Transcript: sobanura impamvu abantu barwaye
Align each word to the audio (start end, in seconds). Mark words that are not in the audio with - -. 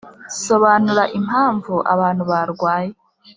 sobanura 0.45 1.03
impamvu 1.19 1.73
abantu 1.93 2.23
barwaye 2.31 2.89